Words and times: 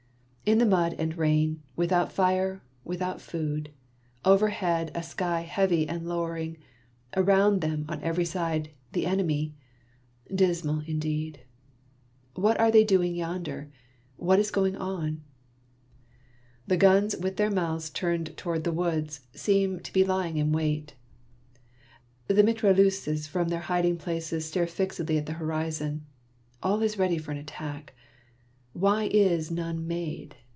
In 0.43 0.57
the 0.57 0.65
mud 0.65 0.95
and 0.97 1.17
rain, 1.17 1.61
without 1.77 2.11
fire, 2.11 2.61
without 2.83 3.21
food, 3.21 3.71
over 4.25 4.49
head 4.49 4.91
a 4.95 5.01
sky 5.03 5.41
heavy 5.43 5.87
and 5.87 6.05
lowering— 6.05 6.57
around 7.15 7.61
them, 7.61 7.85
on 7.87 8.01
every 8.03 8.25
side, 8.25 8.69
the 8.91 9.05
enemy! 9.05 9.55
Dismal 10.33 10.81
indeed! 10.87 11.39
What 12.33 12.59
are 12.59 12.69
they 12.71 12.83
doing 12.83 13.15
yonder? 13.15 13.71
What 14.17 14.39
is 14.39 14.51
going 14.51 14.75
on? 14.75 15.21
The 16.67 16.75
guns, 16.75 17.13
their 17.17 17.51
mouths 17.51 17.89
turned 17.91 18.35
towards 18.35 18.63
the 18.63 18.73
woods, 18.73 19.21
seem 19.33 19.79
to 19.81 19.93
be 19.93 20.03
lying 20.03 20.35
in 20.37 20.51
wait. 20.51 20.95
The 22.27 22.43
mitrail 22.43 22.75
leuses 22.75 23.25
from 23.27 23.47
their 23.49 23.61
hiding 23.69 23.95
places 23.95 24.47
stare 24.49 24.67
fixedly 24.67 25.17
at 25.19 25.27
the 25.27 25.33
horizon. 25.33 26.07
All 26.63 26.81
is 26.81 26.97
ready 26.97 27.19
for 27.19 27.31
an 27.31 27.37
attack. 27.37 27.93
Why 28.73 29.09
is 29.13 29.51
none 29.51 29.85
made 29.89 30.35